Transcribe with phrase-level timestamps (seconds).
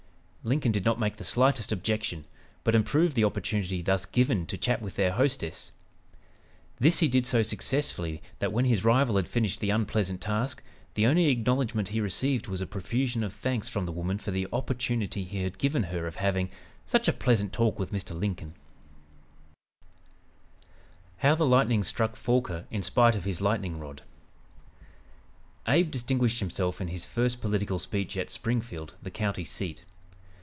[0.43, 2.25] Lincoln did not make the slightest objection,
[2.63, 5.71] but improved the opportunity thus given to chat with their hostess.
[6.79, 10.63] This he did so successfully that when his rival had finished the unpleasant task,
[10.95, 14.47] the only acknowledgment he received was a profusion of thanks from the woman for the
[14.51, 16.49] opportunity he had given her of having
[16.87, 18.19] "such a pleasant talk with Mr.
[18.19, 18.55] Lincoln!"
[21.17, 24.01] HOW THE LIGHTNING STRUCK FORQUER, IN SPITE OF HIS LIGHTNING ROD
[25.67, 29.85] Abe distinguished himself in his first political speech at Springfield, the county seat.